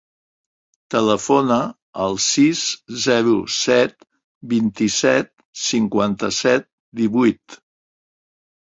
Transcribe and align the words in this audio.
Telefona 0.93 1.57
al 2.05 2.17
sis, 2.29 2.61
zero, 3.05 3.35
set, 3.59 3.95
vint-i-set, 4.57 5.31
cinquanta-set, 5.69 6.71
divuit. 7.05 7.63